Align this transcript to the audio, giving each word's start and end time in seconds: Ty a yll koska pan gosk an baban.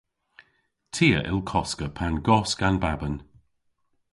Ty 0.93 1.07
a 1.19 1.19
yll 1.31 1.43
koska 1.51 1.87
pan 1.97 2.15
gosk 2.27 2.59
an 2.67 2.77
baban. 2.83 3.15